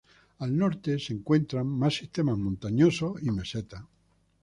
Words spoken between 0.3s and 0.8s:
Al